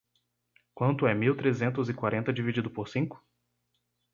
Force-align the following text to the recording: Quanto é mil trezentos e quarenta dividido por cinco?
Quanto 0.73 1.05
é 1.05 1.13
mil 1.13 1.37
trezentos 1.37 1.87
e 1.87 1.93
quarenta 1.93 2.33
dividido 2.33 2.71
por 2.71 2.87
cinco? 2.89 3.23